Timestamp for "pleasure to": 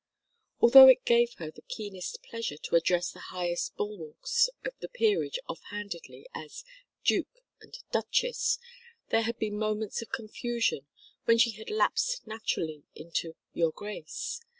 2.23-2.75